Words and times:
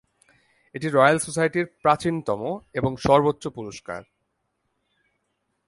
এটি 0.75 0.87
রয়েল 0.89 1.17
সোসাইটির 1.17 1.67
প্রাচীনতম 1.83 2.41
এবং 2.73 2.91
সর্বোচ্চ 2.97 3.43
পুরস্কার। 3.47 4.01